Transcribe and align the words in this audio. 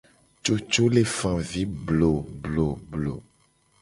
Coco 0.45 0.83
le 0.93 1.03
fa 1.15 1.33
avi 1.41 1.63
blobloblo. 1.89 3.15